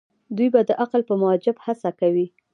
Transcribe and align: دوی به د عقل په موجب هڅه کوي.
دوی 0.35 0.47
به 0.53 0.61
د 0.65 0.71
عقل 0.81 1.01
په 1.09 1.13
موجب 1.21 1.55
هڅه 1.65 1.89
کوي. 1.99 2.27